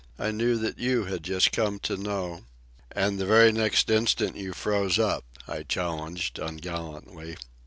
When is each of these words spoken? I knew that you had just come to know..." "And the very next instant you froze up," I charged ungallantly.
I 0.17 0.31
knew 0.31 0.57
that 0.57 0.79
you 0.79 1.03
had 1.05 1.21
just 1.21 1.51
come 1.51 1.77
to 1.81 1.95
know..." 1.95 2.45
"And 2.91 3.19
the 3.19 3.25
very 3.27 3.51
next 3.51 3.91
instant 3.91 4.35
you 4.35 4.51
froze 4.51 4.97
up," 4.97 5.23
I 5.47 5.61
charged 5.61 6.39
ungallantly. 6.39 7.37